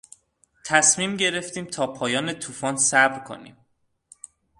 [0.65, 3.57] تصمیم گرفتیم تا پایان توفان صبر کنیم.